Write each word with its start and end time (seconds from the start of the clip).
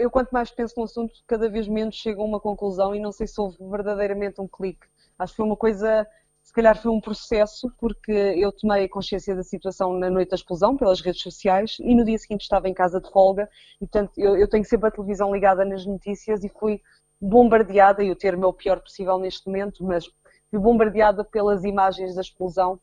eu, 0.00 0.10
quanto 0.10 0.30
mais 0.30 0.50
penso 0.50 0.74
no 0.76 0.84
assunto, 0.84 1.14
cada 1.26 1.48
vez 1.48 1.68
menos 1.68 1.94
chego 1.94 2.22
a 2.22 2.24
uma 2.24 2.40
conclusão 2.40 2.94
e 2.94 3.00
não 3.00 3.12
sei 3.12 3.26
se 3.26 3.40
houve 3.40 3.56
verdadeiramente 3.60 4.40
um 4.40 4.48
clique. 4.48 4.86
Acho 5.18 5.32
que 5.32 5.36
foi 5.36 5.46
uma 5.46 5.56
coisa, 5.56 6.06
se 6.42 6.52
calhar 6.52 6.76
foi 6.80 6.90
um 6.90 7.00
processo, 7.00 7.70
porque 7.78 8.12
eu 8.12 8.50
tomei 8.52 8.88
consciência 8.88 9.36
da 9.36 9.42
situação 9.42 9.92
na 9.92 10.08
noite 10.10 10.30
da 10.30 10.36
explosão 10.36 10.76
pelas 10.76 11.00
redes 11.00 11.22
sociais 11.22 11.76
e 11.80 11.94
no 11.94 12.04
dia 12.04 12.18
seguinte 12.18 12.42
estava 12.42 12.68
em 12.68 12.74
casa 12.74 13.00
de 13.00 13.10
folga 13.10 13.48
e, 13.76 13.86
portanto, 13.86 14.12
eu, 14.16 14.36
eu 14.36 14.48
tenho 14.48 14.64
sempre 14.64 14.88
a 14.88 14.90
televisão 14.90 15.32
ligada 15.32 15.64
nas 15.64 15.84
notícias 15.84 16.42
e 16.42 16.48
fui 16.48 16.80
bombardeada, 17.20 18.02
e 18.02 18.10
o 18.10 18.16
termo 18.16 18.46
é 18.46 18.48
o 18.48 18.52
pior 18.52 18.80
possível 18.80 19.18
neste 19.18 19.46
momento, 19.46 19.84
mas 19.84 20.06
fui 20.50 20.58
bombardeada 20.58 21.22
pelas 21.22 21.64
imagens 21.64 22.14
da 22.14 22.22
explosão 22.22 22.80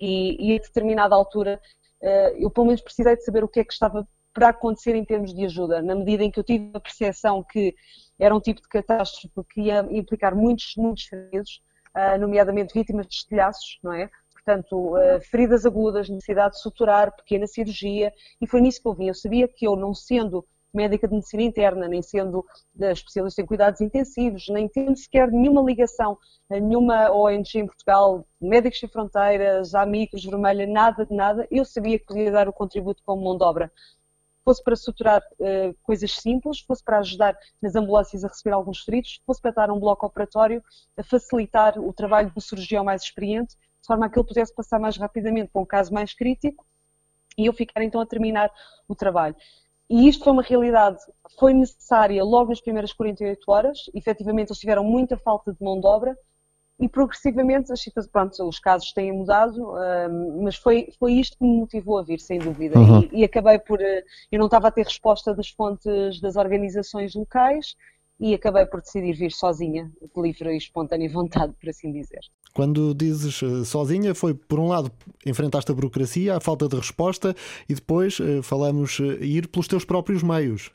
e, 0.00 0.52
e 0.52 0.56
a 0.56 0.62
determinada 0.62 1.16
altura 1.16 1.60
eh, 2.00 2.36
eu 2.38 2.50
pelo 2.50 2.66
menos 2.66 2.80
precisei 2.80 3.16
de 3.16 3.24
saber 3.24 3.42
o 3.42 3.48
que 3.48 3.60
é 3.60 3.64
que 3.64 3.72
estava 3.72 4.06
para 4.32 4.50
acontecer 4.50 4.94
em 4.94 5.04
termos 5.04 5.34
de 5.34 5.44
ajuda, 5.44 5.82
na 5.82 5.94
medida 5.94 6.22
em 6.22 6.30
que 6.30 6.38
eu 6.38 6.44
tive 6.44 6.70
a 6.74 6.80
percepção 6.80 7.42
que 7.42 7.74
era 8.18 8.34
um 8.34 8.40
tipo 8.40 8.60
de 8.60 8.68
catástrofe 8.68 9.30
que 9.50 9.62
ia 9.62 9.86
implicar 9.90 10.34
muitos, 10.34 10.74
muitos 10.76 11.04
feridos, 11.04 11.62
eh, 11.94 12.18
nomeadamente 12.18 12.74
vítimas 12.74 13.06
de 13.06 13.14
estilhaços, 13.14 13.78
não 13.82 13.92
é? 13.92 14.08
Portanto, 14.32 14.96
eh, 14.96 15.20
feridas 15.20 15.66
agudas, 15.66 16.08
necessidade 16.08 16.54
de 16.54 16.62
suturar, 16.62 17.14
pequena 17.14 17.46
cirurgia, 17.46 18.12
e 18.40 18.46
foi 18.46 18.60
nisso 18.60 18.80
que 18.80 18.88
eu 18.88 18.94
vim. 18.94 19.08
Eu 19.08 19.14
sabia 19.14 19.48
que 19.48 19.66
eu, 19.66 19.76
não 19.76 19.94
sendo 19.94 20.44
médica 20.72 21.08
de 21.08 21.14
medicina 21.14 21.42
interna, 21.42 21.88
nem 21.88 22.02
sendo 22.02 22.44
especialista 22.78 23.42
em 23.42 23.46
cuidados 23.46 23.80
intensivos, 23.80 24.48
nem 24.48 24.68
tendo 24.68 24.96
sequer 24.96 25.30
nenhuma 25.30 25.62
ligação 25.62 26.18
a 26.50 26.58
nenhuma 26.58 27.10
ONG 27.10 27.58
em 27.58 27.66
Portugal, 27.66 28.26
Médicos 28.40 28.78
Sem 28.80 28.88
Fronteiras, 28.88 29.74
Amigos, 29.74 30.24
Vermelha, 30.24 30.66
nada 30.66 31.04
de 31.04 31.14
nada, 31.14 31.46
eu 31.50 31.64
sabia 31.64 31.98
que 31.98 32.06
podia 32.06 32.30
dar 32.30 32.48
o 32.48 32.52
contributo 32.52 33.02
como 33.04 33.24
mão 33.24 33.36
de 33.36 33.44
obra. 33.44 33.72
Fosse 34.48 34.64
para 34.64 34.76
suturar 34.76 35.20
uh, 35.20 35.76
coisas 35.82 36.10
simples, 36.10 36.60
fosse 36.60 36.82
para 36.82 37.00
ajudar 37.00 37.36
nas 37.60 37.76
ambulâncias 37.76 38.24
a 38.24 38.28
receber 38.28 38.52
alguns 38.52 38.80
feridos, 38.80 39.20
fosse 39.26 39.42
para 39.42 39.50
dar 39.50 39.70
um 39.70 39.78
bloco 39.78 40.06
operatório, 40.06 40.64
a 40.96 41.02
facilitar 41.02 41.78
o 41.78 41.92
trabalho 41.92 42.32
do 42.34 42.40
cirurgião 42.40 42.82
mais 42.82 43.02
experiente, 43.02 43.54
de 43.54 43.86
forma 43.86 44.06
a 44.06 44.08
que 44.08 44.18
ele 44.18 44.26
pudesse 44.26 44.54
passar 44.54 44.78
mais 44.78 44.96
rapidamente 44.96 45.50
para 45.52 45.60
um 45.60 45.66
caso 45.66 45.92
mais 45.92 46.14
crítico 46.14 46.64
e 47.36 47.44
eu 47.44 47.52
ficar 47.52 47.82
então 47.82 48.00
a 48.00 48.06
terminar 48.06 48.50
o 48.88 48.94
trabalho. 48.94 49.36
E 49.90 50.08
isto 50.08 50.24
foi 50.24 50.32
uma 50.32 50.42
realidade, 50.42 50.98
foi 51.38 51.52
necessária 51.52 52.24
logo 52.24 52.48
nas 52.48 52.62
primeiras 52.62 52.94
48 52.94 53.52
horas, 53.52 53.90
efetivamente 53.92 54.48
eles 54.48 54.58
tiveram 54.58 54.82
muita 54.82 55.18
falta 55.18 55.52
de 55.52 55.62
mão 55.62 55.78
de 55.78 55.86
obra 55.86 56.16
e 56.80 56.88
progressivamente 56.88 57.72
as 57.72 57.84
pronto, 58.06 58.48
os 58.48 58.58
casos 58.60 58.92
têm 58.92 59.12
mudado, 59.12 59.72
mas 60.42 60.56
foi, 60.56 60.88
foi 60.98 61.14
isto 61.14 61.36
que 61.36 61.44
me 61.44 61.58
motivou 61.60 61.98
a 61.98 62.02
vir, 62.02 62.20
sem 62.20 62.38
dúvida. 62.38 62.78
Uhum. 62.78 63.00
E, 63.12 63.20
e, 63.20 63.24
acabei 63.24 63.58
por, 63.58 63.80
eh, 63.80 64.04
eu 64.30 64.38
não 64.38 64.46
estava 64.46 64.68
a 64.68 64.70
ter 64.70 64.84
resposta 64.84 65.34
das 65.34 65.48
fontes 65.48 66.20
das 66.20 66.36
organizações 66.36 67.14
locais 67.14 67.74
e 68.20 68.32
acabei 68.32 68.64
por 68.66 68.80
decidir 68.80 69.12
vir 69.14 69.32
sozinha, 69.32 69.90
de 70.00 70.22
livre 70.22 70.52
e 70.52 70.56
espontânea 70.56 71.08
vontade, 71.10 71.52
por 71.60 71.68
assim 71.68 71.92
dizer. 71.92 72.20
Quando 72.54 72.94
dizes 72.94 73.42
eh, 73.42 73.64
sozinha, 73.64 74.14
foi 74.14 74.34
por 74.34 74.60
um 74.60 74.68
lado 74.68 74.90
enfrentaste 75.26 75.72
a 75.72 75.74
burocracia, 75.74 76.36
a 76.36 76.40
falta 76.40 76.68
de 76.68 76.76
resposta 76.76 77.34
e 77.68 77.74
depois 77.74 78.20
eh, 78.20 78.40
falamos 78.40 79.00
ir 79.20 79.48
pelos 79.48 79.66
teus 79.66 79.84
próprios 79.84 80.22
meios. 80.22 80.70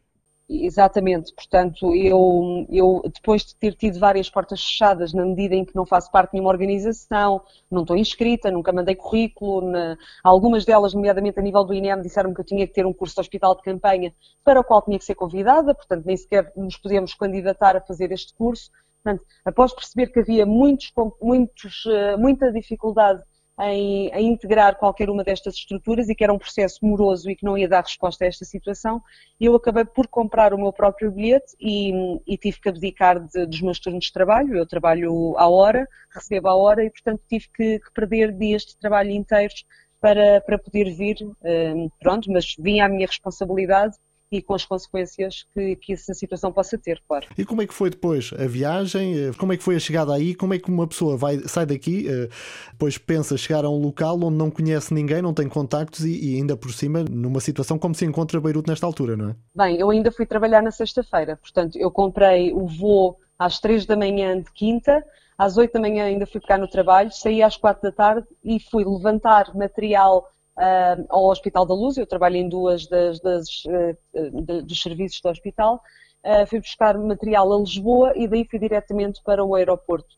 Exatamente, 0.50 1.34
portanto, 1.34 1.96
eu, 1.96 2.66
eu 2.70 3.02
depois 3.14 3.46
de 3.46 3.56
ter 3.56 3.74
tido 3.76 3.98
várias 3.98 4.30
portas 4.30 4.62
fechadas, 4.62 5.14
na 5.14 5.26
medida 5.26 5.56
em 5.56 5.64
que 5.64 5.74
não 5.74 5.86
faço 5.86 6.12
parte 6.12 6.32
de 6.32 6.34
nenhuma 6.36 6.52
organização, 6.52 7.42
não 7.72 7.82
estou 7.82 7.96
inscrita, 7.96 8.52
nunca 8.52 8.74
mandei 8.74 8.94
currículo, 8.94 9.72
na, 9.72 9.98
algumas 10.22 10.66
delas, 10.66 10.94
nomeadamente 10.94 11.40
a 11.40 11.42
nível 11.42 11.64
do 11.64 11.74
INEM, 11.74 12.02
disseram 12.02 12.34
que 12.34 12.42
eu 12.42 12.46
tinha 12.46 12.68
que 12.68 12.74
ter 12.74 12.86
um 12.86 12.92
curso 12.94 13.16
de 13.16 13.22
hospital 13.22 13.56
de 13.56 13.64
campanha 13.64 14.14
para 14.44 14.60
o 14.60 14.64
qual 14.66 14.82
tinha 14.82 15.00
que 15.00 15.06
ser 15.06 15.16
convidada, 15.16 15.74
portanto, 15.74 16.06
nem 16.06 16.18
sequer 16.18 16.52
nos 16.58 16.76
podíamos 16.76 17.14
candidatar 17.14 17.78
a 17.78 17.82
fazer 17.82 18.12
este 18.12 18.34
curso. 18.34 18.70
Portanto, 19.02 19.26
após 19.46 19.74
perceber 19.74 20.08
que 20.08 20.20
havia 20.20 20.46
muitos, 20.46 20.92
muitos, 21.22 21.86
eh, 21.88 22.18
muita 22.18 22.52
dificuldade 22.52 23.22
em, 23.62 24.10
em, 24.10 24.32
integrar 24.32 24.78
qualquer 24.78 25.10
uma 25.10 25.24
destas 25.24 25.56
estruturas 25.56 26.10
e 26.10 26.16
que 26.16 26.24
era 26.24 26.34
um 26.34 26.40
processo 26.40 26.80
moroso 26.82 27.30
e 27.30 27.36
que 27.36 27.46
não 27.46 27.58
ia 27.58 27.68
dar 27.68 27.84
resposta 27.84 28.26
a 28.26 28.28
esta 28.28 28.46
situação, 28.46 29.02
eu 29.40 29.56
acabei 29.56 29.86
por 29.86 30.08
comprar 30.08 30.54
o 30.54 30.58
meu 30.58 30.74
próprio 30.74 31.12
bilhete 31.12 31.56
e, 31.60 31.92
e 32.26 32.38
tive 32.38 32.60
que 32.60 32.70
abdicar 32.70 33.20
de, 33.20 33.46
dos 33.46 33.62
meus 33.62 33.80
turnos 33.80 34.06
de 34.06 34.12
trabalho. 34.14 34.56
Eu 34.56 34.66
trabalho 34.66 35.38
à 35.38 35.48
hora, 35.48 35.88
recebo 36.14 36.48
à 36.48 36.56
hora 36.56 36.84
e, 36.84 36.90
portanto, 36.90 37.22
tive 37.30 37.48
que, 37.54 37.80
que 37.80 37.92
perder 37.94 38.32
dias 38.32 38.64
de 38.64 38.78
trabalho 38.78 39.12
inteiros 39.12 39.66
para, 40.02 40.42
para 40.42 40.58
poder 40.58 40.92
vir. 40.92 41.18
Um, 41.44 41.90
pronto, 42.00 42.32
mas 42.32 42.56
vinha 42.58 42.86
a 42.86 42.90
minha 42.90 43.06
responsabilidade 43.06 43.96
e 44.34 44.42
com 44.42 44.56
as 44.56 44.66
consequências 44.66 45.46
que, 45.54 45.76
que 45.76 45.94
essa 45.94 46.14
situação 46.14 46.52
possa 46.52 46.76
ter, 46.76 47.00
claro. 47.08 47.28
E 47.38 47.46
como 47.46 47.62
é 47.62 47.68
que 47.68 47.74
foi 47.74 47.92
depois 47.92 48.32
a 48.34 48.48
viagem? 48.48 49.16
Eh, 49.16 49.32
como 49.38 49.54
é 49.54 49.58
que 49.58 49.64
foi 49.64 49.76
a 49.76 49.80
chegada 49.80 50.12
aí? 50.12 50.34
Como 50.34 50.56
é 50.56 50.60
que 50.60 50.70
uma 50.70 50.88
pessoa 50.88 51.16
vai, 51.16 51.38
sai 51.48 51.68
daqui, 51.68 52.08
eh, 52.10 52.30
depois 52.72 52.98
pensa 52.98 53.38
chegar 53.38 53.64
a 53.64 53.70
um 53.70 53.80
local 53.80 54.16
onde 54.24 54.36
não 54.36 54.50
conhece 54.50 54.92
ninguém, 54.92 55.22
não 55.22 55.36
tem 55.36 55.48
contactos 55.48 56.04
e, 56.04 56.34
e 56.34 56.38
ainda 56.38 56.58
por 56.58 56.74
cima 56.74 57.04
numa 57.04 57.40
situação 57.40 57.78
como 57.78 57.94
se 57.94 58.06
encontra 58.06 58.42
Beirute 58.42 58.68
nesta 58.68 58.88
altura, 58.88 59.16
não 59.16 59.30
é? 59.30 59.36
Bem, 59.56 59.78
eu 59.78 59.92
ainda 59.92 60.12
fui 60.12 60.26
trabalhar 60.26 60.64
na 60.64 60.72
sexta-feira, 60.72 61.38
portanto 61.38 61.78
eu 61.78 61.92
comprei 61.92 62.52
o 62.52 62.66
voo 62.66 63.20
às 63.38 63.60
três 63.60 63.86
da 63.86 63.96
manhã 63.96 64.40
de 64.40 64.52
quinta, 64.52 65.06
às 65.38 65.58
oito 65.58 65.74
da 65.74 65.80
manhã 65.80 66.06
ainda 66.06 66.26
fui 66.26 66.42
ficar 66.42 66.58
no 66.58 66.68
trabalho, 66.68 67.12
saí 67.12 67.44
às 67.44 67.56
quatro 67.56 67.84
da 67.84 67.92
tarde 67.92 68.28
e 68.44 68.60
fui 68.60 68.84
levantar 68.84 69.56
material 69.56 70.28
uh, 70.58 71.06
ao 71.10 71.26
Hospital 71.26 71.66
da 71.66 71.74
Luz, 71.74 71.98
eu 71.98 72.08
trabalho 72.08 72.38
em 72.38 72.50
duas 72.50 72.88
das, 72.88 73.20
das 73.20 73.48
uh, 73.66 74.42
de, 74.42 74.62
dos 74.62 74.82
serviços 74.82 75.22
do 75.22 75.30
hospital, 75.30 75.82
uh, 76.26 76.48
fui 76.48 76.60
buscar 76.60 76.98
material 76.98 77.52
a 77.52 77.60
Lisboa 77.60 78.14
e 78.16 78.28
daí 78.28 78.46
fui 78.50 78.60
diretamente 78.60 79.22
para 79.24 79.44
o 79.44 79.56
aeroporto. 79.56 80.16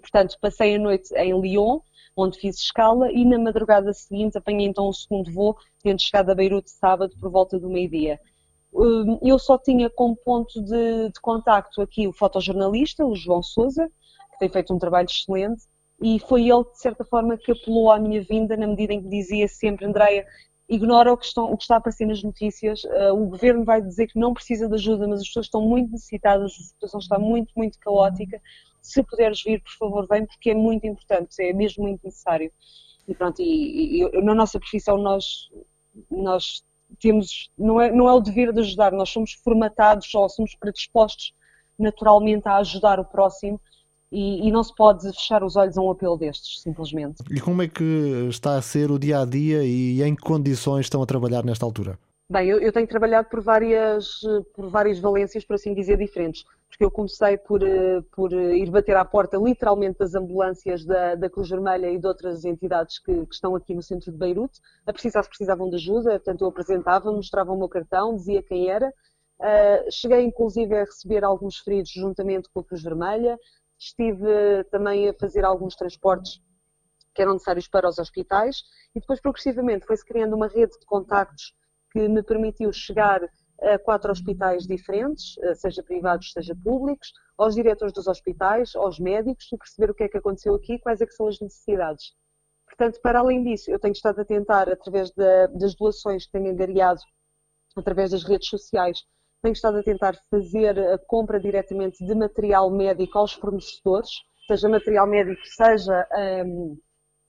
Portanto, 0.00 0.36
passei 0.40 0.76
a 0.76 0.78
noite 0.78 1.12
em 1.14 1.38
Lyon, 1.40 1.80
onde 2.16 2.38
fiz 2.38 2.56
escala, 2.56 3.10
e 3.12 3.24
na 3.24 3.38
madrugada 3.38 3.92
seguinte 3.92 4.38
apanhei 4.38 4.66
então 4.66 4.88
o 4.88 4.92
segundo 4.92 5.32
voo, 5.32 5.56
tendo 5.82 6.00
chegado 6.00 6.30
a 6.30 6.34
Beirute 6.34 6.70
sábado 6.70 7.14
por 7.20 7.30
volta 7.30 7.58
do 7.58 7.68
meio-dia. 7.68 8.20
Eu 9.22 9.38
só 9.38 9.56
tinha 9.56 9.88
como 9.88 10.16
ponto 10.16 10.62
de, 10.62 11.08
de 11.08 11.20
contacto 11.22 11.80
aqui 11.80 12.06
o 12.06 12.12
fotojornalista, 12.12 13.04
o 13.04 13.14
João 13.14 13.42
Souza, 13.42 13.88
que 14.32 14.38
tem 14.38 14.48
feito 14.48 14.74
um 14.74 14.78
trabalho 14.78 15.08
excelente, 15.08 15.62
e 16.00 16.18
foi 16.20 16.48
ele, 16.48 16.64
de 16.64 16.80
certa 16.80 17.04
forma, 17.04 17.36
que 17.36 17.52
apelou 17.52 17.90
à 17.90 17.98
minha 17.98 18.22
vinda, 18.22 18.56
na 18.56 18.66
medida 18.66 18.92
em 18.92 19.02
que 19.02 19.08
dizia 19.08 19.48
sempre, 19.48 19.84
Andreia, 19.84 20.26
ignora 20.68 21.12
o 21.12 21.16
que, 21.16 21.24
estão, 21.24 21.50
o 21.50 21.56
que 21.56 21.64
está 21.64 21.74
a 21.74 21.78
aparecer 21.78 22.06
nas 22.06 22.22
notícias, 22.22 22.84
uh, 22.84 23.14
o 23.14 23.26
governo 23.26 23.64
vai 23.64 23.80
dizer 23.80 24.06
que 24.06 24.18
não 24.18 24.34
precisa 24.34 24.68
de 24.68 24.74
ajuda, 24.74 25.08
mas 25.08 25.20
as 25.20 25.26
pessoas 25.26 25.46
estão 25.46 25.62
muito 25.62 25.90
necessitadas, 25.90 26.52
a 26.52 26.62
situação 26.62 27.00
está 27.00 27.18
muito, 27.18 27.52
muito 27.56 27.78
caótica, 27.78 28.40
se 28.80 29.02
puderes 29.02 29.42
vir, 29.42 29.62
por 29.62 29.72
favor, 29.72 30.06
vem, 30.08 30.26
porque 30.26 30.50
é 30.50 30.54
muito 30.54 30.86
importante, 30.86 31.42
é 31.42 31.52
mesmo 31.52 31.84
muito 31.84 32.04
necessário. 32.04 32.52
E 33.06 33.14
pronto, 33.14 33.40
e, 33.40 34.02
e, 34.02 34.22
na 34.22 34.34
nossa 34.34 34.58
profissão 34.58 34.98
nós, 34.98 35.50
nós 36.10 36.62
temos, 37.00 37.50
não 37.58 37.80
é, 37.80 37.90
não 37.90 38.08
é 38.08 38.12
o 38.12 38.20
dever 38.20 38.52
de 38.52 38.60
ajudar, 38.60 38.92
nós 38.92 39.08
somos 39.08 39.32
formatados 39.32 40.14
ou 40.14 40.28
somos 40.28 40.54
predispostos 40.54 41.32
naturalmente 41.78 42.46
a 42.48 42.56
ajudar 42.56 43.00
o 43.00 43.04
próximo, 43.04 43.60
e, 44.10 44.48
e, 44.48 44.52
não 44.52 44.64
se 44.64 44.74
pode 44.74 45.06
fechar 45.12 45.44
os 45.44 45.54
olhos 45.56 45.76
a 45.76 45.82
um 45.82 45.90
apelo 45.90 46.16
destes, 46.16 46.62
simplesmente. 46.62 47.22
E 47.30 47.40
como 47.40 47.62
é 47.62 47.68
que 47.68 48.26
está 48.28 48.56
a 48.56 48.62
ser 48.62 48.90
o 48.90 48.98
dia 48.98 49.20
a 49.20 49.24
dia 49.24 49.62
e 49.62 50.02
em 50.02 50.14
que 50.14 50.22
condições 50.22 50.86
estão 50.86 51.02
a 51.02 51.06
trabalhar 51.06 51.44
nesta 51.44 51.64
altura? 51.64 51.98
Bem, 52.30 52.46
eu, 52.46 52.58
eu 52.58 52.70
tenho 52.70 52.86
trabalhado 52.86 53.28
por 53.30 53.40
várias, 53.40 54.20
por 54.54 54.68
várias 54.68 54.98
valências, 54.98 55.46
por 55.46 55.54
assim 55.54 55.72
dizer, 55.72 55.96
diferentes. 55.96 56.44
Porque 56.68 56.84
eu 56.84 56.90
comecei 56.90 57.38
por, 57.38 57.60
por 58.12 58.32
ir 58.32 58.70
bater 58.70 58.96
à 58.96 59.04
porta, 59.04 59.38
literalmente, 59.38 59.98
das 59.98 60.14
ambulâncias 60.14 60.84
da, 60.84 61.14
da 61.14 61.30
Cruz 61.30 61.48
Vermelha 61.48 61.90
e 61.90 61.98
de 61.98 62.06
outras 62.06 62.44
entidades 62.44 62.98
que, 62.98 63.24
que, 63.26 63.34
estão 63.34 63.56
aqui 63.56 63.74
no 63.74 63.82
centro 63.82 64.12
de 64.12 64.18
Beirute, 64.18 64.60
a 64.86 64.92
precisar 64.92 65.22
se 65.22 65.30
precisavam 65.30 65.70
de 65.70 65.76
ajuda. 65.76 66.10
Portanto, 66.12 66.42
eu 66.42 66.48
apresentava, 66.48 67.10
mostrava 67.10 67.50
o 67.50 67.58
meu 67.58 67.68
cartão, 67.68 68.14
dizia 68.14 68.42
quem 68.42 68.68
era. 68.68 68.92
Uh, 69.40 69.90
cheguei, 69.90 70.22
inclusive, 70.22 70.74
a 70.74 70.84
receber 70.84 71.24
alguns 71.24 71.58
feridos 71.58 71.90
juntamente 71.90 72.50
com 72.52 72.60
a 72.60 72.64
Cruz 72.64 72.82
Vermelha 72.82 73.38
estive 73.78 74.64
também 74.70 75.08
a 75.08 75.14
fazer 75.14 75.44
alguns 75.44 75.74
transportes 75.76 76.40
que 77.14 77.22
eram 77.22 77.32
necessários 77.32 77.68
para 77.68 77.88
os 77.88 77.98
hospitais 77.98 78.62
e 78.94 79.00
depois 79.00 79.20
progressivamente 79.20 79.86
foi-se 79.86 80.04
criando 80.04 80.34
uma 80.34 80.48
rede 80.48 80.78
de 80.78 80.86
contactos 80.86 81.54
que 81.90 82.08
me 82.08 82.22
permitiu 82.22 82.72
chegar 82.72 83.20
a 83.60 83.78
quatro 83.78 84.12
hospitais 84.12 84.66
diferentes, 84.66 85.36
eh, 85.38 85.54
seja 85.54 85.82
privados, 85.82 86.32
seja 86.32 86.54
públicos, 86.54 87.12
aos 87.36 87.54
diretores 87.54 87.92
dos 87.92 88.06
hospitais, 88.06 88.74
aos 88.76 89.00
médicos 89.00 89.50
e 89.52 89.56
perceber 89.56 89.90
o 89.90 89.94
que 89.94 90.04
é 90.04 90.08
que 90.08 90.18
aconteceu 90.18 90.54
aqui, 90.54 90.78
quais 90.78 91.00
é 91.00 91.06
que 91.06 91.12
são 91.12 91.26
as 91.26 91.40
necessidades. 91.40 92.14
Portanto, 92.66 93.00
para 93.02 93.18
além 93.18 93.42
disso, 93.42 93.70
eu 93.70 93.78
tenho 93.78 93.92
estado 93.92 94.20
a 94.20 94.24
tentar, 94.24 94.68
através 94.68 95.10
da, 95.12 95.46
das 95.46 95.74
doações 95.74 96.26
que 96.26 96.32
tenho 96.32 96.52
angariado, 96.52 97.00
através 97.76 98.10
das 98.10 98.22
redes 98.22 98.48
sociais, 98.48 99.02
tenho 99.42 99.52
estado 99.52 99.78
a 99.78 99.82
tentar 99.82 100.16
fazer 100.30 100.78
a 100.78 100.98
compra 100.98 101.38
diretamente 101.40 102.04
de 102.04 102.14
material 102.14 102.70
médico 102.70 103.18
aos 103.18 103.32
fornecedores, 103.32 104.10
seja 104.46 104.68
material 104.68 105.06
médico, 105.06 105.40
seja 105.44 106.06
um, 106.44 106.78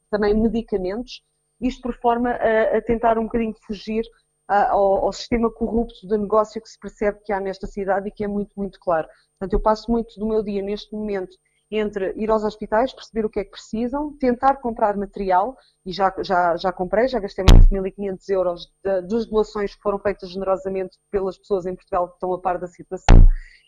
também 0.10 0.34
medicamentos, 0.34 1.22
isto 1.62 1.82
por 1.82 1.96
forma 2.00 2.32
a, 2.32 2.78
a, 2.78 2.82
tentar 2.82 3.18
um 3.18 3.26
bocadinho 3.26 3.54
fugir 3.66 4.04
ao, 4.48 5.06
ao, 5.06 5.14
sistema 5.14 5.52
corrupto 5.52 6.08
de 6.08 6.18
negócio 6.18 6.62
que 6.62 6.70
se 6.70 6.80
percebe 6.80 7.20
que 7.24 7.32
há 7.32 7.40
nesta 7.40 7.68
cidade 7.68 8.08
e 8.08 8.12
que 8.12 8.24
é 8.24 8.28
muito, 8.28 8.52
muito 8.58 8.80
claro. 8.80 9.08
Portanto, 9.38 9.54
eu 9.54 9.62
passo 9.62 9.92
muito 9.92 10.20
do 10.20 10.28
meu 10.28 10.42
dia 10.42 10.62
neste 10.64 10.92
momento 10.96 11.38
entre 11.72 12.14
ir 12.16 12.30
aos 12.32 12.44
hospitais, 12.44 12.94
perceber 12.94 13.26
o 13.26 13.30
que 13.30 13.40
é 13.40 13.44
que 13.44 13.52
precisam, 13.52 14.16
tentar 14.18 14.56
comprar 14.56 14.98
material, 14.98 15.56
e 15.86 15.92
já, 15.92 16.14
já, 16.22 16.56
já 16.58 16.72
comprei, 16.72 17.08
já 17.08 17.20
gastei 17.20 17.46
mais 17.50 17.68
de 17.68 17.76
1.500 17.76 18.30
euros 18.30 18.74
das 18.84 19.26
doações 19.28 19.76
que 19.76 19.82
foram 19.82 20.00
feitas 20.00 20.32
generosamente 20.32 20.98
pelas 21.12 21.38
pessoas 21.38 21.66
em 21.66 21.76
Portugal 21.76 22.08
que 22.08 22.16
estão 22.16 22.34
a 22.34 22.42
par 22.42 22.58
da 22.58 22.68
situação, 22.68 23.28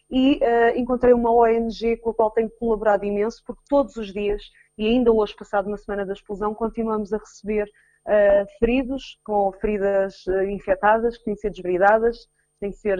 e 0.09 0.37
uh, 0.37 0.77
encontrei 0.77 1.13
uma 1.13 1.31
ONG 1.31 1.97
com 1.97 2.09
a 2.09 2.13
qual 2.13 2.31
tenho 2.31 2.49
colaborado 2.59 3.05
imenso, 3.05 3.41
porque 3.45 3.61
todos 3.69 3.95
os 3.95 4.11
dias, 4.11 4.43
e 4.77 4.87
ainda 4.87 5.11
hoje 5.11 5.35
passado 5.35 5.69
na 5.69 5.77
semana 5.77 6.05
da 6.05 6.13
explosão, 6.13 6.53
continuamos 6.53 7.13
a 7.13 7.17
receber 7.17 7.65
uh, 8.07 8.45
feridos, 8.59 9.19
com 9.23 9.51
feridas 9.53 10.25
uh, 10.27 10.43
infectadas, 10.43 11.17
que 11.17 11.23
têm 11.23 11.35
que 11.35 11.41
ser 11.41 11.51
desbridadas, 11.51 12.17
têm 12.59 12.71
que 12.71 12.77
ser 12.77 12.99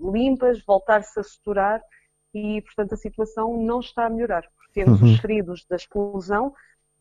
limpas, 0.00 0.64
voltar-se 0.64 1.20
a 1.20 1.22
suturar, 1.22 1.82
e, 2.34 2.60
portanto, 2.62 2.94
a 2.94 2.96
situação 2.96 3.56
não 3.56 3.80
está 3.80 4.06
a 4.06 4.10
melhorar. 4.10 4.44
Temos 4.72 5.00
uhum. 5.00 5.12
os 5.12 5.20
feridos 5.20 5.64
da 5.68 5.76
explosão 5.76 6.54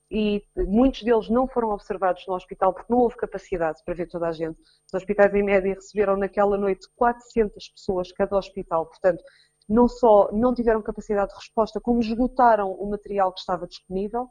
e 0.09 0.41
muitos 0.55 1.03
deles 1.03 1.29
não 1.29 1.47
foram 1.47 1.69
observados 1.69 2.25
no 2.27 2.33
hospital 2.33 2.73
porque 2.73 2.91
não 2.91 2.99
houve 2.99 3.17
capacidade 3.17 3.81
para 3.83 3.93
ver 3.93 4.07
toda 4.07 4.27
a 4.27 4.31
gente. 4.31 4.57
Os 4.61 4.93
hospitais, 4.93 5.33
em 5.33 5.43
média, 5.43 5.73
receberam 5.73 6.15
naquela 6.15 6.57
noite 6.57 6.87
400 6.95 7.69
pessoas 7.69 8.11
cada 8.11 8.37
hospital, 8.37 8.85
portanto, 8.85 9.21
não 9.67 9.87
só 9.87 10.29
não 10.31 10.53
tiveram 10.53 10.81
capacidade 10.81 11.31
de 11.31 11.35
resposta, 11.35 11.81
como 11.81 11.99
esgotaram 11.99 12.71
o 12.71 12.89
material 12.89 13.33
que 13.33 13.39
estava 13.41 13.67
disponível. 13.67 14.29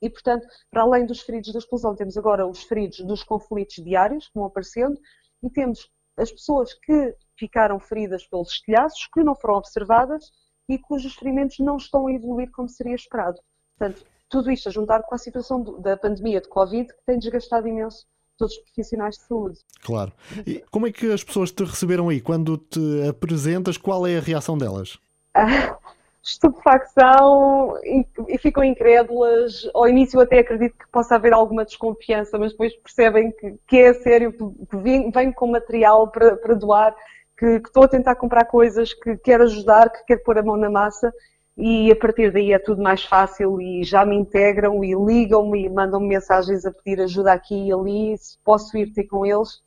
E, 0.00 0.08
portanto, 0.08 0.46
para 0.70 0.82
além 0.82 1.04
dos 1.04 1.20
feridos 1.20 1.52
da 1.52 1.58
explosão, 1.58 1.94
temos 1.94 2.16
agora 2.16 2.46
os 2.46 2.62
feridos 2.62 3.00
dos 3.00 3.22
conflitos 3.22 3.84
diários 3.84 4.28
que 4.28 4.34
vão 4.34 4.46
aparecendo 4.46 4.98
e 5.42 5.50
temos 5.50 5.90
as 6.18 6.30
pessoas 6.30 6.74
que 6.74 7.14
ficaram 7.36 7.78
feridas 7.78 8.26
pelos 8.26 8.50
estilhaços, 8.50 9.08
que 9.12 9.22
não 9.22 9.34
foram 9.34 9.54
observadas 9.54 10.30
e 10.68 10.78
cujos 10.78 11.14
ferimentos 11.14 11.58
não 11.60 11.76
estão 11.76 12.06
a 12.06 12.12
evoluir 12.12 12.50
como 12.50 12.68
seria 12.68 12.94
esperado. 12.94 13.38
Portanto, 13.76 14.04
tudo 14.28 14.50
isto 14.50 14.68
a 14.68 14.72
juntar 14.72 15.02
com 15.02 15.14
a 15.14 15.18
situação 15.18 15.62
da 15.80 15.96
pandemia 15.96 16.40
de 16.40 16.48
Covid, 16.48 16.88
que 16.88 17.04
tem 17.06 17.18
desgastado 17.18 17.66
imenso 17.66 18.06
todos 18.36 18.54
os 18.54 18.62
profissionais 18.62 19.16
de 19.16 19.22
saúde. 19.22 19.58
Claro. 19.82 20.12
E 20.46 20.62
como 20.70 20.86
é 20.86 20.92
que 20.92 21.10
as 21.10 21.24
pessoas 21.24 21.50
te 21.50 21.64
receberam 21.64 22.08
aí? 22.08 22.20
Quando 22.20 22.56
te 22.58 23.08
apresentas, 23.08 23.76
qual 23.76 24.06
é 24.06 24.18
a 24.18 24.20
reação 24.20 24.56
delas? 24.56 24.98
estupefacção 26.28 27.76
e, 27.82 28.06
e, 28.28 28.38
ficam 28.38 28.62
incrédulas. 28.62 29.68
Ao 29.74 29.88
início 29.88 30.20
até 30.20 30.40
acredito 30.40 30.76
que 30.76 30.88
possa 30.90 31.14
haver 31.14 31.32
alguma 31.32 31.64
desconfiança, 31.64 32.38
mas 32.38 32.52
depois 32.52 32.74
percebem 32.76 33.32
que, 33.32 33.54
que 33.66 33.78
é 33.78 33.94
sério, 33.94 34.32
que 34.32 34.76
vem, 34.76 35.10
vem 35.10 35.32
com 35.32 35.46
material 35.46 36.08
para, 36.08 36.36
para 36.36 36.54
doar, 36.54 36.94
que, 37.36 37.60
que, 37.60 37.68
estou 37.68 37.84
a 37.84 37.88
tentar 37.88 38.16
comprar 38.16 38.44
coisas, 38.44 38.92
que 38.92 39.16
quero 39.16 39.44
ajudar, 39.44 39.90
que 39.90 40.04
quero 40.06 40.22
pôr 40.22 40.38
a 40.38 40.42
mão 40.42 40.56
na 40.56 40.70
massa 40.70 41.12
e 41.56 41.90
a 41.90 41.96
partir 41.96 42.32
daí 42.32 42.52
é 42.52 42.58
tudo 42.58 42.80
mais 42.80 43.02
fácil 43.02 43.60
e 43.60 43.82
já 43.82 44.04
me 44.04 44.14
integram 44.14 44.84
e 44.84 44.94
ligam-me 44.94 45.64
e 45.64 45.68
mandam-me 45.68 46.06
mensagens 46.06 46.64
a 46.64 46.70
pedir 46.70 47.02
ajuda 47.02 47.32
aqui 47.32 47.68
e 47.68 47.72
ali, 47.72 48.16
se 48.16 48.38
posso 48.44 48.76
ir 48.76 48.92
ter 48.92 49.04
com 49.04 49.26
eles. 49.26 49.60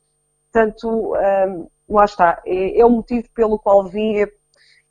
Portanto, 0.50 1.14
um, 1.14 1.68
lá 1.88 2.04
está, 2.04 2.40
é, 2.46 2.80
é 2.80 2.86
o 2.86 2.90
motivo 2.90 3.28
pelo 3.34 3.58
qual 3.58 3.84
vim, 3.86 4.16
é 4.16 4.26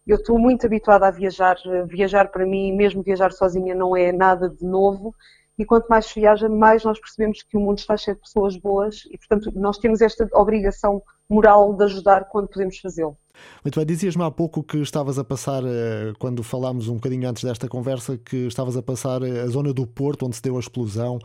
eu 0.05 0.17
estou 0.17 0.37
muito 0.39 0.65
habituada 0.65 1.07
a 1.07 1.11
viajar. 1.11 1.57
Viajar 1.87 2.29
para 2.29 2.45
mim, 2.45 2.73
mesmo 2.73 3.03
viajar 3.03 3.31
sozinha, 3.31 3.75
não 3.75 3.95
é 3.95 4.11
nada 4.11 4.49
de 4.49 4.65
novo. 4.65 5.15
E 5.57 5.65
quanto 5.65 5.87
mais 5.87 6.07
se 6.07 6.19
viaja, 6.19 6.49
mais 6.49 6.83
nós 6.83 6.99
percebemos 6.99 7.43
que 7.43 7.55
o 7.55 7.59
mundo 7.59 7.77
está 7.77 7.95
cheio 7.95 8.15
de 8.15 8.21
pessoas 8.21 8.57
boas 8.57 9.03
e, 9.11 9.17
portanto, 9.17 9.51
nós 9.53 9.77
temos 9.77 10.01
esta 10.01 10.27
obrigação 10.33 11.03
moral 11.29 11.73
de 11.75 11.83
ajudar 11.83 12.25
quando 12.25 12.47
podemos 12.47 12.79
fazê-lo. 12.79 13.15
Muito 13.63 13.75
bem, 13.75 13.85
dizias-me 13.85 14.23
há 14.23 14.31
pouco 14.31 14.63
que 14.63 14.77
estavas 14.77 15.19
a 15.19 15.23
passar, 15.23 15.63
eh, 15.63 16.13
quando 16.19 16.41
falámos 16.41 16.87
um 16.87 16.95
bocadinho 16.95 17.29
antes 17.29 17.43
desta 17.43 17.67
conversa, 17.67 18.17
que 18.17 18.47
estavas 18.47 18.75
a 18.75 18.81
passar 18.81 19.21
eh, 19.21 19.41
a 19.41 19.47
zona 19.47 19.71
do 19.71 19.85
Porto, 19.85 20.25
onde 20.25 20.35
se 20.35 20.41
deu 20.41 20.57
a 20.57 20.59
explosão. 20.59 21.19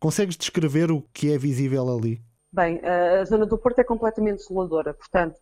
Consegues 0.00 0.36
descrever 0.36 0.90
o 0.90 1.02
que 1.12 1.32
é 1.32 1.36
visível 1.36 1.88
ali? 1.88 2.20
Bem, 2.52 2.80
a 2.84 3.24
zona 3.24 3.46
do 3.46 3.56
Porto 3.56 3.78
é 3.78 3.84
completamente 3.84 4.38
desoladora, 4.38 4.92
portanto, 4.92 5.36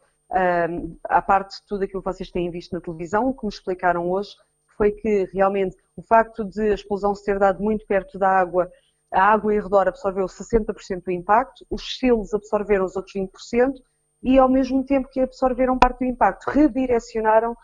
à 1.05 1.23
parte 1.23 1.57
de 1.57 1.67
tudo 1.67 1.85
aquilo 1.85 2.03
que 2.03 2.13
vocês 2.13 2.31
têm 2.31 2.51
visto 2.51 2.73
na 2.73 2.81
televisão, 2.81 3.29
o 3.29 3.35
que 3.35 3.45
me 3.45 3.53
explicaram 3.53 4.11
hoje 4.11 4.31
foi 4.77 4.93
que 4.93 5.29
realmente 5.33 5.77
o 5.97 6.03
facto 6.03 6.45
de 6.45 6.71
a 6.71 6.75
explosão 6.75 7.15
se 7.15 7.25
ter 7.25 7.39
dado 7.39 7.63
muito 7.63 7.87
perto 7.87 8.19
da 8.19 8.29
água, 8.29 8.71
a 9.13 9.23
água 9.23 9.55
em 9.55 9.61
redor 9.61 9.89
absorveu 9.89 10.27
60% 10.27 11.03
do 11.05 11.11
impacto, 11.11 11.67
os 11.69 11.99
silos 11.99 12.33
absorveram 12.33 12.85
os 12.85 12.97
outros 12.97 13.15
20% 13.15 13.75
e 14.23 14.39
ao 14.39 14.49
mesmo 14.49 14.85
tempo 14.85 15.09
que 15.11 15.21
absorveram 15.21 15.79
parte 15.79 16.01
do 16.01 16.05
impacto, 16.05 16.51
redirecionaram 16.51 17.57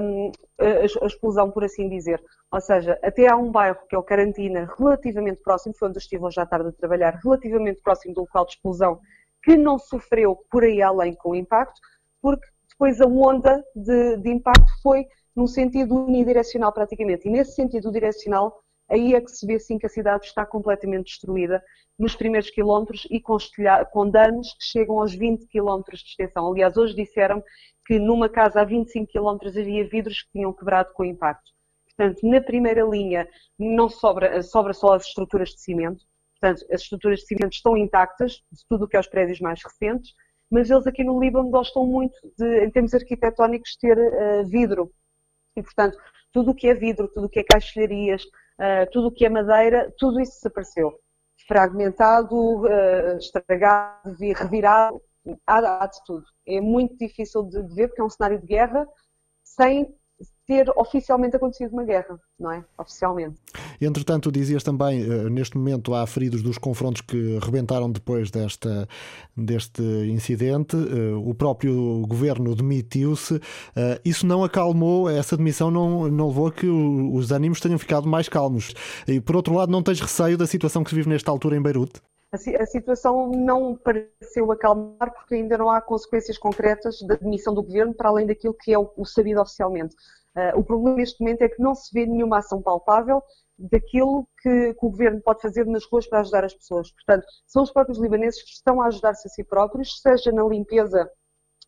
um, 0.00 0.32
a, 0.58 0.64
a, 0.64 1.06
explosão, 1.06 1.50
por 1.50 1.64
assim 1.64 1.88
dizer. 1.88 2.22
Ou 2.50 2.60
seja, 2.60 2.98
até 3.02 3.28
há 3.28 3.36
um 3.36 3.50
bairro 3.50 3.78
que 3.88 3.94
é 3.94 3.98
o 3.98 4.02
Carantina, 4.02 4.70
relativamente 4.78 5.42
próximo, 5.42 5.74
foi 5.78 5.88
onde 5.88 5.98
eu 5.98 6.00
estive 6.00 6.24
hoje 6.24 6.40
à 6.40 6.46
tarde 6.46 6.68
a 6.68 6.72
trabalhar, 6.72 7.18
relativamente 7.22 7.80
próximo 7.82 8.14
do 8.14 8.22
local 8.22 8.46
de 8.46 8.52
explosão, 8.52 9.00
que 9.42 9.56
não 9.56 9.78
sofreu 9.78 10.36
por 10.50 10.64
aí 10.64 10.80
além 10.80 11.14
com 11.14 11.30
o 11.30 11.34
impacto, 11.34 11.80
porque 12.22 12.46
depois 12.70 13.00
a 13.00 13.06
onda 13.06 13.62
de, 13.74 14.16
de 14.18 14.30
impacto 14.30 14.70
foi 14.82 15.06
num 15.34 15.46
sentido 15.46 15.94
unidirecional 15.94 16.72
praticamente. 16.72 17.28
E 17.28 17.30
nesse 17.30 17.54
sentido 17.54 17.90
direcional, 17.90 18.62
aí 18.88 19.14
é 19.14 19.20
que 19.20 19.30
se 19.30 19.46
vê 19.46 19.58
sim 19.58 19.78
que 19.78 19.86
a 19.86 19.90
cidade 19.90 20.26
está 20.26 20.46
completamente 20.46 21.06
destruída 21.06 21.62
nos 21.98 22.14
primeiros 22.14 22.50
quilómetros 22.50 23.06
e 23.10 23.20
com, 23.20 23.36
com 23.90 24.08
danos 24.08 24.54
que 24.54 24.64
chegam 24.64 24.98
aos 24.98 25.14
20 25.14 25.46
quilómetros 25.46 26.00
de 26.00 26.10
extensão. 26.10 26.50
Aliás, 26.50 26.76
hoje 26.76 26.94
disseram 26.94 27.42
que 27.86 27.98
numa 27.98 28.28
casa 28.28 28.60
a 28.60 28.64
25 28.64 29.10
quilómetros 29.10 29.56
havia 29.56 29.86
vidros 29.88 30.22
que 30.22 30.32
tinham 30.32 30.52
quebrado 30.52 30.92
com 30.94 31.02
o 31.02 31.06
impacto. 31.06 31.50
Portanto, 31.96 32.26
na 32.26 32.40
primeira 32.40 32.82
linha 32.82 33.28
não 33.58 33.88
sobra, 33.88 34.42
sobra 34.42 34.72
só 34.72 34.94
as 34.94 35.06
estruturas 35.06 35.50
de 35.50 35.60
cimento, 35.60 36.04
portanto, 36.40 36.64
as 36.72 36.80
estruturas 36.80 37.20
de 37.20 37.26
cimento 37.26 37.52
estão 37.52 37.76
intactas, 37.76 38.42
de 38.50 38.64
tudo 38.68 38.84
o 38.84 38.88
que 38.88 38.96
é 38.96 39.00
os 39.00 39.08
prédios 39.08 39.40
mais 39.40 39.60
recentes, 39.62 40.14
mas 40.52 40.70
eles 40.70 40.86
aqui 40.86 41.02
no 41.02 41.18
Líbano 41.18 41.48
gostam 41.48 41.86
muito, 41.86 42.14
de, 42.36 42.64
em 42.64 42.70
termos 42.70 42.92
arquitetónicos, 42.92 43.74
ter 43.76 43.96
uh, 43.96 44.46
vidro. 44.46 44.92
E, 45.56 45.62
portanto, 45.62 45.96
tudo 46.30 46.50
o 46.50 46.54
que 46.54 46.68
é 46.68 46.74
vidro, 46.74 47.08
tudo 47.08 47.26
o 47.26 47.28
que 47.28 47.40
é 47.40 47.44
caixilharias, 47.44 48.22
uh, 48.24 48.90
tudo 48.92 49.08
o 49.08 49.10
que 49.10 49.24
é 49.24 49.30
madeira, 49.30 49.90
tudo 49.96 50.20
isso 50.20 50.34
desapareceu. 50.34 50.92
Fragmentado, 51.48 52.36
uh, 52.36 53.16
estragado, 53.16 54.14
revirado, 54.36 55.00
há, 55.46 55.84
há, 55.84 55.86
de 55.86 56.04
tudo. 56.04 56.24
É 56.46 56.60
muito 56.60 56.96
difícil 56.98 57.44
de, 57.44 57.62
de 57.62 57.74
ver, 57.74 57.88
porque 57.88 58.02
é 58.02 58.04
um 58.04 58.10
cenário 58.10 58.38
de 58.38 58.46
guerra 58.46 58.86
sem 59.42 59.94
ter 60.52 60.70
oficialmente 60.76 61.34
acontecido 61.34 61.72
uma 61.72 61.82
guerra, 61.82 62.20
não 62.38 62.52
é? 62.52 62.62
Oficialmente. 62.76 63.40
Entretanto, 63.80 64.30
dizias 64.30 64.62
também, 64.62 65.02
eh, 65.02 65.30
neste 65.30 65.56
momento 65.56 65.94
há 65.94 66.06
feridos 66.06 66.42
dos 66.42 66.58
confrontos 66.58 67.00
que 67.00 67.38
rebentaram 67.40 67.90
depois 67.90 68.30
desta, 68.30 68.86
deste 69.34 69.82
incidente, 69.82 70.76
eh, 70.76 71.14
o 71.14 71.32
próprio 71.32 72.06
governo 72.06 72.54
demitiu-se, 72.54 73.40
eh, 73.74 73.98
isso 74.04 74.26
não 74.26 74.44
acalmou, 74.44 75.08
essa 75.08 75.38
demissão 75.38 75.70
não, 75.70 76.08
não 76.08 76.28
levou 76.28 76.48
a 76.48 76.52
que 76.52 76.66
os 76.68 77.32
ânimos 77.32 77.58
tenham 77.58 77.78
ficado 77.78 78.06
mais 78.06 78.28
calmos. 78.28 78.74
E 79.08 79.18
por 79.20 79.36
outro 79.36 79.54
lado, 79.54 79.72
não 79.72 79.82
tens 79.82 80.00
receio 80.00 80.36
da 80.36 80.46
situação 80.46 80.84
que 80.84 80.90
se 80.90 80.96
vive 80.96 81.08
nesta 81.08 81.30
altura 81.30 81.56
em 81.56 81.62
Beirute? 81.62 82.02
a 82.32 82.66
situação 82.66 83.30
não 83.30 83.76
pareceu 83.76 84.50
acalmar 84.50 85.12
porque 85.12 85.34
ainda 85.34 85.58
não 85.58 85.68
há 85.68 85.82
consequências 85.82 86.38
concretas 86.38 87.02
da 87.02 87.14
demissão 87.14 87.52
do 87.52 87.62
governo 87.62 87.92
para 87.92 88.08
além 88.08 88.26
daquilo 88.26 88.54
que 88.54 88.72
é 88.72 88.78
o, 88.78 89.04
sabido 89.04 89.40
oficialmente. 89.40 89.94
Uh, 90.36 90.58
o 90.58 90.64
problema 90.64 90.96
neste 90.96 91.20
momento 91.20 91.42
é 91.42 91.48
que 91.48 91.60
não 91.60 91.74
se 91.74 91.92
vê 91.92 92.06
nenhuma 92.06 92.38
ação 92.38 92.62
palpável 92.62 93.22
daquilo 93.58 94.26
que, 94.40 94.74
que, 94.74 94.86
o 94.86 94.90
governo 94.90 95.20
pode 95.20 95.42
fazer 95.42 95.66
nas 95.66 95.84
ruas 95.84 96.06
para 96.06 96.20
ajudar 96.20 96.44
as 96.44 96.54
pessoas. 96.54 96.90
Portanto, 96.92 97.26
são 97.46 97.62
os 97.62 97.70
próprios 97.70 97.98
libaneses 97.98 98.42
que 98.42 98.50
estão 98.50 98.80
a 98.80 98.86
ajudar-se 98.86 99.28
a 99.28 99.30
si 99.30 99.44
próprios, 99.44 100.00
seja 100.00 100.32
na 100.32 100.42
limpeza 100.44 101.10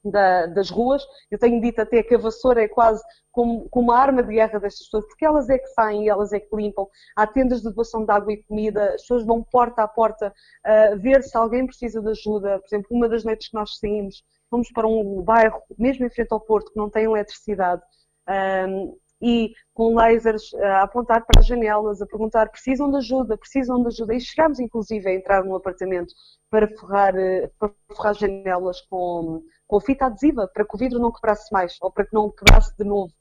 da, 0.05 0.47
das 0.47 0.71
ruas. 0.71 1.05
Eu 1.31 1.39
tenho 1.39 1.61
dito 1.61 1.81
até 1.81 2.03
que 2.03 2.15
a 2.15 2.19
vassoura 2.19 2.63
é 2.63 2.69
quase 2.69 3.03
como, 3.31 3.69
como 3.69 3.91
uma 3.91 3.99
arma 3.99 4.23
de 4.23 4.33
guerra 4.35 4.59
destas 4.61 4.87
pessoas, 4.87 5.07
porque 5.07 5.25
elas 5.25 5.49
é 5.49 5.59
que 5.59 5.67
saem 5.69 6.09
elas 6.09 6.33
é 6.33 6.41
que 6.41 6.55
limpam. 6.55 6.87
Há 7.17 7.27
tendas 7.27 7.63
de 7.63 7.73
doação 7.73 8.05
de 8.05 8.13
água 8.13 8.33
e 8.33 8.43
comida, 8.45 8.95
as 8.95 9.03
pessoas 9.03 9.25
vão 9.25 9.43
porta 9.43 9.83
a 9.83 9.89
porta 9.89 10.33
uh, 10.67 10.99
ver 10.99 11.23
se 11.23 11.37
alguém 11.37 11.67
precisa 11.67 12.01
de 12.01 12.11
ajuda. 12.11 12.59
Por 12.59 12.67
exemplo, 12.67 12.89
uma 12.91 13.09
das 13.09 13.25
noites 13.25 13.49
que 13.49 13.55
nós 13.55 13.79
saímos, 13.79 14.23
fomos 14.51 14.71
para 14.73 14.87
um 14.87 15.23
bairro, 15.23 15.61
mesmo 15.79 16.07
em 16.07 16.11
frente 16.11 16.33
ao 16.33 16.41
Porto, 16.41 16.71
que 16.73 16.79
não 16.79 16.91
tem 16.91 17.05
eletricidade. 17.05 17.83
Um, 18.29 18.97
e 19.23 19.55
com 19.73 19.95
lasers 19.95 20.53
a 20.55 20.83
apontar 20.83 21.25
para 21.25 21.41
as 21.41 21.47
janelas, 21.47 22.03
a 22.03 22.07
perguntar 22.07 22.51
precisam 22.51 22.91
de 22.91 22.99
ajuda, 22.99 23.39
precisam 23.39 23.81
de 23.81 23.89
ajuda. 23.89 24.15
E 24.15 24.21
chegámos 24.21 24.61
inclusive 24.61 25.09
a 25.09 25.15
entrar 25.15 25.43
num 25.45 25.55
apartamento 25.55 26.13
para 26.51 26.69
forrar, 26.77 27.15
para 27.59 27.71
forrar 27.93 28.15
janelas 28.15 28.83
com, 28.83 29.43
com 29.67 29.81
fita 29.81 30.07
adesiva, 30.07 30.49
para 30.53 30.65
que 30.65 30.75
o 30.75 30.79
vidro 30.79 30.99
não 30.99 31.11
quebrasse 31.11 31.51
mais, 31.53 31.77
ou 31.81 31.91
para 31.91 32.05
que 32.05 32.13
não 32.13 32.31
quebrasse 32.31 32.77
de 32.77 32.85
novo. 32.85 33.13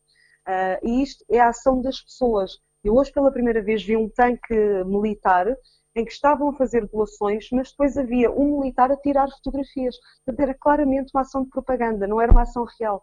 Uh, 0.47 0.85
e 0.85 1.03
isto 1.03 1.23
é 1.31 1.39
a 1.39 1.49
ação 1.49 1.81
das 1.81 2.01
pessoas. 2.01 2.57
Eu 2.83 2.95
hoje 2.95 3.13
pela 3.13 3.31
primeira 3.31 3.61
vez 3.61 3.81
vi 3.81 3.95
um 3.95 4.09
tanque 4.09 4.53
militar 4.85 5.47
em 5.95 6.03
que 6.03 6.11
estavam 6.11 6.49
a 6.49 6.53
fazer 6.53 6.85
doações, 6.87 7.47
mas 7.51 7.69
depois 7.69 7.97
havia 7.97 8.29
um 8.29 8.59
militar 8.59 8.91
a 8.91 8.97
tirar 8.97 9.29
fotografias. 9.29 9.95
Portanto, 10.25 10.39
era 10.41 10.53
claramente 10.53 11.11
uma 11.13 11.21
ação 11.21 11.43
de 11.43 11.49
propaganda, 11.49 12.07
não 12.07 12.19
era 12.19 12.31
uma 12.31 12.41
ação 12.41 12.65
real. 12.77 13.01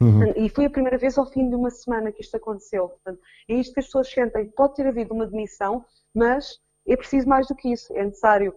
Uhum. 0.00 0.32
E 0.36 0.48
foi 0.48 0.66
a 0.66 0.70
primeira 0.70 0.96
vez 0.96 1.18
ao 1.18 1.26
fim 1.26 1.48
de 1.48 1.56
uma 1.56 1.70
semana 1.70 2.12
que 2.12 2.22
isto 2.22 2.36
aconteceu. 2.36 2.88
Portanto, 2.88 3.20
é 3.48 3.54
isto 3.54 3.74
que 3.74 3.80
as 3.80 3.86
pessoas 3.86 4.08
sentem. 4.08 4.46
Pode 4.56 4.74
ter 4.74 4.86
havido 4.86 5.12
uma 5.12 5.26
demissão, 5.26 5.84
mas 6.14 6.58
é 6.86 6.96
preciso 6.96 7.28
mais 7.28 7.46
do 7.48 7.54
que 7.54 7.72
isso. 7.72 7.92
É 7.96 8.04
necessário 8.04 8.54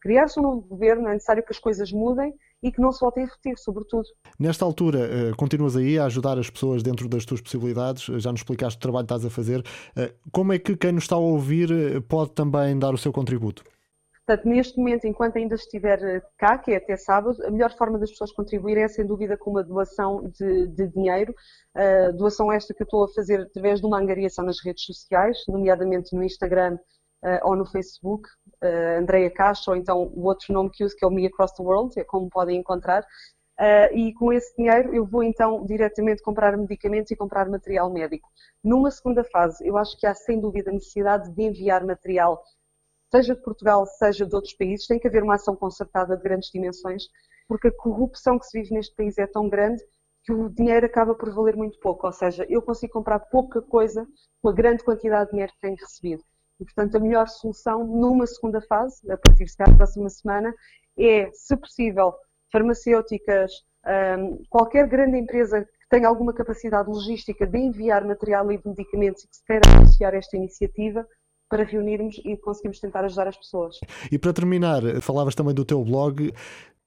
criar-se 0.00 0.38
um 0.38 0.42
novo 0.42 0.60
governo, 0.62 1.08
é 1.08 1.14
necessário 1.14 1.42
que 1.42 1.52
as 1.52 1.58
coisas 1.58 1.92
mudem 1.92 2.32
e 2.62 2.72
que 2.72 2.80
não 2.80 2.90
se 2.90 3.00
voltem 3.00 3.24
a 3.24 3.26
repetir, 3.26 3.56
sobretudo. 3.58 4.06
Nesta 4.38 4.64
altura, 4.64 4.98
eh, 5.00 5.32
continuas 5.36 5.76
aí 5.76 5.98
a 5.98 6.06
ajudar 6.06 6.38
as 6.38 6.50
pessoas 6.50 6.82
dentro 6.82 7.08
das 7.08 7.24
tuas 7.24 7.40
possibilidades, 7.40 8.04
já 8.20 8.32
nos 8.32 8.40
explicaste 8.40 8.78
o 8.78 8.80
trabalho 8.80 9.06
que 9.06 9.14
estás 9.14 9.24
a 9.24 9.30
fazer. 9.30 9.64
Eh, 9.96 10.12
como 10.32 10.52
é 10.52 10.58
que 10.58 10.76
quem 10.76 10.92
nos 10.92 11.04
está 11.04 11.16
a 11.16 11.20
ouvir 11.20 11.70
eh, 11.70 12.00
pode 12.00 12.32
também 12.32 12.76
dar 12.76 12.92
o 12.92 12.98
seu 12.98 13.12
contributo? 13.12 13.62
Portanto, 14.28 14.46
neste 14.46 14.76
momento, 14.76 15.06
enquanto 15.06 15.36
ainda 15.38 15.54
estiver 15.54 16.22
cá, 16.36 16.58
que 16.58 16.72
é 16.72 16.76
até 16.76 16.98
sábado, 16.98 17.42
a 17.46 17.50
melhor 17.50 17.74
forma 17.78 17.98
das 17.98 18.10
pessoas 18.10 18.30
contribuírem 18.30 18.84
é, 18.84 18.88
sem 18.88 19.06
dúvida, 19.06 19.38
com 19.38 19.52
uma 19.52 19.64
doação 19.64 20.28
de, 20.28 20.66
de 20.66 20.86
dinheiro. 20.88 21.34
Uh, 21.74 22.14
doação 22.14 22.52
esta 22.52 22.74
que 22.74 22.82
eu 22.82 22.84
estou 22.84 23.04
a 23.04 23.08
fazer 23.08 23.40
através 23.40 23.80
de 23.80 23.86
uma 23.86 23.98
angariação 23.98 24.44
nas 24.44 24.62
redes 24.62 24.84
sociais, 24.84 25.38
nomeadamente 25.48 26.14
no 26.14 26.22
Instagram 26.22 26.74
uh, 27.24 27.48
ou 27.48 27.56
no 27.56 27.64
Facebook, 27.64 28.28
uh, 28.62 29.00
Andreia 29.00 29.32
ou 29.66 29.74
então 29.74 30.12
o 30.14 30.26
outro 30.26 30.52
nome 30.52 30.68
que 30.74 30.84
uso, 30.84 30.94
que 30.94 31.06
é 31.06 31.08
o 31.08 31.10
Me 31.10 31.26
Across 31.26 31.54
the 31.54 31.62
World, 31.62 31.98
é 31.98 32.04
como 32.04 32.28
podem 32.28 32.58
encontrar. 32.58 33.06
Uh, 33.58 33.92
e 33.92 34.12
com 34.12 34.30
esse 34.30 34.54
dinheiro 34.56 34.94
eu 34.94 35.06
vou 35.06 35.22
então 35.22 35.64
diretamente 35.64 36.22
comprar 36.22 36.56
medicamentos 36.56 37.10
e 37.10 37.16
comprar 37.16 37.48
material 37.48 37.90
médico. 37.90 38.28
Numa 38.62 38.90
segunda 38.90 39.24
fase, 39.24 39.66
eu 39.66 39.78
acho 39.78 39.98
que 39.98 40.06
há 40.06 40.14
sem 40.14 40.38
dúvida 40.38 40.70
necessidade 40.70 41.32
de 41.34 41.42
enviar 41.42 41.84
material, 41.84 42.40
seja 43.10 43.34
de 43.34 43.42
Portugal, 43.42 43.86
seja 43.86 44.26
de 44.26 44.34
outros 44.34 44.54
países. 44.54 44.86
Tem 44.86 44.98
que 44.98 45.08
haver 45.08 45.22
uma 45.22 45.34
ação 45.34 45.56
concertada 45.56 46.16
de 46.16 46.22
grandes 46.22 46.50
dimensões, 46.50 47.04
porque 47.46 47.68
a 47.68 47.76
corrupção 47.76 48.38
que 48.38 48.46
se 48.46 48.60
vive 48.60 48.74
neste 48.74 48.94
país 48.94 49.18
é 49.18 49.26
tão 49.26 49.48
grande 49.48 49.82
que 50.24 50.32
o 50.32 50.48
dinheiro 50.50 50.84
acaba 50.86 51.14
por 51.14 51.32
valer 51.34 51.56
muito 51.56 51.78
pouco. 51.80 52.06
Ou 52.06 52.12
seja, 52.12 52.44
eu 52.48 52.60
consigo 52.60 52.92
comprar 52.92 53.18
pouca 53.18 53.62
coisa 53.62 54.06
com 54.42 54.50
a 54.50 54.52
grande 54.52 54.84
quantidade 54.84 55.26
de 55.26 55.30
dinheiro 55.32 55.52
que 55.52 55.60
tenho 55.60 55.76
recebido. 55.76 56.22
E, 56.60 56.64
portanto, 56.64 56.96
a 56.96 57.00
melhor 57.00 57.28
solução 57.28 57.86
numa 57.86 58.26
segunda 58.26 58.60
fase, 58.60 59.10
a 59.10 59.16
partir 59.16 59.46
da 59.58 59.76
próxima 59.76 60.10
semana, 60.10 60.52
é, 60.98 61.30
se 61.32 61.56
possível, 61.56 62.12
farmacêuticas, 62.50 63.52
um, 64.18 64.42
qualquer 64.50 64.86
grande 64.88 65.16
empresa 65.16 65.64
que 65.64 65.88
tenha 65.88 66.08
alguma 66.08 66.34
capacidade 66.34 66.88
logística 66.88 67.46
de 67.46 67.58
enviar 67.58 68.04
material 68.04 68.50
e 68.50 68.60
medicamentos 68.64 69.24
e 69.24 69.28
que 69.28 69.36
se 69.36 69.44
queira 69.44 69.62
associar 69.82 70.14
esta 70.14 70.36
iniciativa, 70.36 71.06
para 71.48 71.64
reunirmos 71.64 72.20
e 72.24 72.36
conseguirmos 72.36 72.80
tentar 72.80 73.04
ajudar 73.04 73.28
as 73.28 73.36
pessoas. 73.36 73.78
E 74.10 74.18
para 74.18 74.32
terminar, 74.32 74.82
falavas 75.00 75.34
também 75.34 75.54
do 75.54 75.64
teu 75.64 75.82
blog 75.84 76.32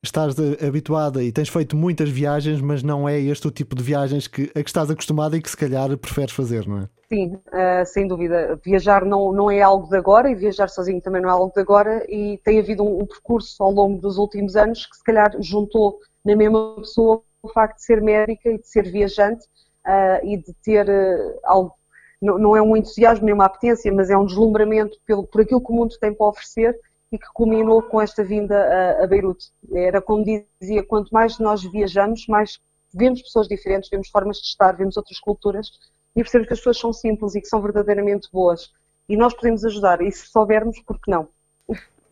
estás 0.03 0.35
habituada 0.65 1.23
e 1.23 1.31
tens 1.31 1.49
feito 1.49 1.75
muitas 1.75 2.09
viagens, 2.09 2.59
mas 2.59 2.81
não 2.81 3.07
é 3.07 3.19
este 3.19 3.47
o 3.47 3.51
tipo 3.51 3.75
de 3.75 3.83
viagens 3.83 4.27
que, 4.27 4.49
a 4.55 4.63
que 4.63 4.69
estás 4.69 4.89
acostumada 4.89 5.37
e 5.37 5.41
que 5.41 5.49
se 5.49 5.55
calhar 5.55 5.95
preferes 5.97 6.31
fazer, 6.31 6.67
não 6.67 6.79
é? 6.79 6.89
Sim, 7.07 7.35
uh, 7.35 7.85
sem 7.85 8.07
dúvida. 8.07 8.59
Viajar 8.63 9.05
não, 9.05 9.31
não 9.31 9.51
é 9.51 9.61
algo 9.61 9.87
de 9.87 9.97
agora 9.97 10.31
e 10.31 10.35
viajar 10.35 10.69
sozinho 10.69 11.01
também 11.01 11.21
não 11.21 11.29
é 11.29 11.33
algo 11.33 11.53
de 11.53 11.61
agora 11.61 12.03
e 12.09 12.39
tem 12.43 12.59
havido 12.59 12.83
um, 12.83 13.01
um 13.01 13.05
percurso 13.05 13.61
ao 13.61 13.71
longo 13.71 13.99
dos 13.99 14.17
últimos 14.17 14.55
anos 14.55 14.85
que 14.85 14.95
se 14.95 15.03
calhar 15.03 15.31
juntou 15.39 15.99
na 16.25 16.35
mesma 16.35 16.75
pessoa 16.77 17.21
o 17.43 17.49
facto 17.49 17.77
de 17.77 17.83
ser 17.83 18.01
médica 18.01 18.49
e 18.49 18.59
de 18.59 18.67
ser 18.67 18.89
viajante 18.89 19.45
uh, 19.85 20.25
e 20.25 20.37
de 20.37 20.53
ter 20.63 20.87
uh, 20.87 21.39
algo, 21.43 21.73
não, 22.21 22.37
não, 22.37 22.55
é 22.55 22.61
um 22.61 22.77
entusiasmo 22.77 23.25
nem 23.25 23.33
uma 23.33 23.45
apetência, 23.45 23.91
mas 23.91 24.09
é 24.09 24.17
um 24.17 24.25
deslumbramento 24.25 24.97
pelo, 25.05 25.25
por 25.25 25.41
aquilo 25.41 25.61
que 25.61 25.71
o 25.71 25.75
mundo 25.75 25.97
tem 25.99 26.13
para 26.13 26.27
oferecer 26.27 26.79
e 27.11 27.17
que 27.17 27.27
culminou 27.33 27.81
com 27.81 27.99
esta 27.99 28.23
vinda 28.23 28.55
a, 28.55 29.03
a 29.03 29.07
Beirute. 29.07 29.47
Era 29.73 30.01
como 30.01 30.23
dizia, 30.23 30.83
quanto 30.83 31.09
mais 31.11 31.39
nós 31.39 31.63
viajamos, 31.63 32.27
mais 32.27 32.59
vemos 32.93 33.21
pessoas 33.21 33.47
diferentes, 33.47 33.89
vemos 33.89 34.09
formas 34.09 34.37
de 34.37 34.47
estar, 34.47 34.73
vemos 34.73 34.97
outras 34.97 35.19
culturas 35.19 35.71
e 36.15 36.21
percebemos 36.21 36.47
que 36.47 36.53
as 36.53 36.59
pessoas 36.59 36.79
são 36.79 36.93
simples 36.93 37.35
e 37.35 37.41
que 37.41 37.47
são 37.47 37.61
verdadeiramente 37.61 38.29
boas. 38.31 38.71
E 39.09 39.17
nós 39.17 39.33
podemos 39.33 39.65
ajudar, 39.65 40.01
e 40.01 40.11
se 40.11 40.27
soubermos, 40.27 40.79
por 40.81 40.99
que 40.99 41.09
não? 41.09 41.27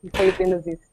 E 0.04 0.10
foi 0.16 0.30
apenas 0.30 0.66
isso. 0.68 0.84